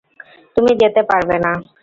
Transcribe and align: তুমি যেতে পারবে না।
তুমি 0.55 0.71
যেতে 0.81 1.01
পারবে 1.09 1.35
না। 1.45 1.51